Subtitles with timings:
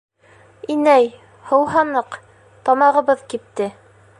[0.75, 1.09] —Инәй,
[1.51, 2.17] һыуһаныҡ,
[2.71, 3.73] тамағыбыҙ кипте.